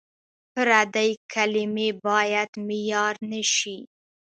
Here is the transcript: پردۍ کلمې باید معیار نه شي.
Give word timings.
پردۍ 0.53 1.11
کلمې 1.33 1.89
باید 2.07 2.49
معیار 2.67 3.15
نه 3.31 3.41
شي. 3.55 3.77